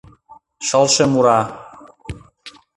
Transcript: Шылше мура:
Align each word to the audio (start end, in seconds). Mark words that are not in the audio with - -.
Шылше 0.67 1.05
мура: 1.11 1.39